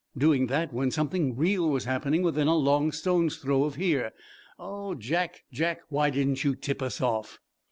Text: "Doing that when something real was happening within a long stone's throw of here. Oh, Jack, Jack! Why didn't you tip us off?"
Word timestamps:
"Doing 0.17 0.47
that 0.47 0.73
when 0.73 0.89
something 0.89 1.37
real 1.37 1.69
was 1.69 1.85
happening 1.85 2.23
within 2.23 2.47
a 2.47 2.55
long 2.55 2.91
stone's 2.91 3.37
throw 3.37 3.65
of 3.65 3.75
here. 3.75 4.13
Oh, 4.57 4.95
Jack, 4.95 5.43
Jack! 5.53 5.81
Why 5.89 6.09
didn't 6.09 6.43
you 6.43 6.55
tip 6.55 6.81
us 6.81 7.01
off?" 7.01 7.37